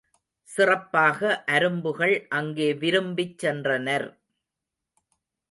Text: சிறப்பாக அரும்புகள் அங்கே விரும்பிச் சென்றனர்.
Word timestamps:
சிறப்பாக 0.49 1.19
அரும்புகள் 1.47 2.15
அங்கே 2.31 2.69
விரும்பிச் 2.75 3.37
சென்றனர். 3.45 4.09